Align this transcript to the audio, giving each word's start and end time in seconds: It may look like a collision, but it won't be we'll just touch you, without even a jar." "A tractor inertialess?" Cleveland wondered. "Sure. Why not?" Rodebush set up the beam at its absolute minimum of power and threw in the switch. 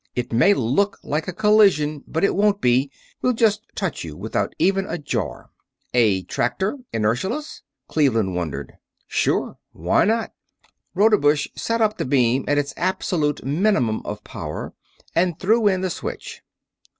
It 0.15 0.33
may 0.33 0.55
look 0.55 0.97
like 1.03 1.27
a 1.27 1.31
collision, 1.31 2.03
but 2.07 2.23
it 2.23 2.33
won't 2.33 2.59
be 2.59 2.89
we'll 3.21 3.33
just 3.33 3.61
touch 3.75 4.03
you, 4.03 4.17
without 4.17 4.51
even 4.57 4.87
a 4.87 4.97
jar." 4.97 5.51
"A 5.93 6.23
tractor 6.23 6.79
inertialess?" 6.91 7.61
Cleveland 7.87 8.33
wondered. 8.35 8.77
"Sure. 9.05 9.59
Why 9.73 10.05
not?" 10.05 10.31
Rodebush 10.95 11.49
set 11.55 11.81
up 11.81 11.99
the 11.99 12.05
beam 12.05 12.45
at 12.47 12.57
its 12.57 12.73
absolute 12.77 13.45
minimum 13.45 14.01
of 14.03 14.23
power 14.23 14.73
and 15.13 15.37
threw 15.37 15.67
in 15.67 15.81
the 15.81 15.91
switch. 15.91 16.41